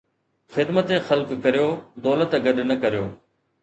خدمت 0.53 0.87
خلق 1.07 1.29
ڪريو، 1.43 1.69
دولت 2.05 2.31
گڏ 2.45 2.57
نه 2.69 2.75
ڪريو 2.85 3.05